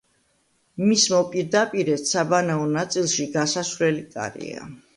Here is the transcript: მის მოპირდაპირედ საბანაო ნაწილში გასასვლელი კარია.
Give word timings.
მის 0.85 1.03
მოპირდაპირედ 1.15 2.09
საბანაო 2.13 2.65
ნაწილში 2.73 3.31
გასასვლელი 3.39 4.05
კარია. 4.19 4.69